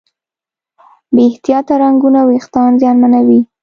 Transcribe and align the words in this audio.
بې 1.13 1.23
احتیاطه 1.29 1.73
رنګونه 1.83 2.19
وېښتيان 2.29 2.71
زیانمنوي. 2.81 3.39